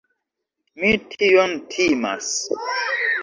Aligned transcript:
Mi 0.83 0.93
tion 1.11 1.53
timas. 1.75 2.31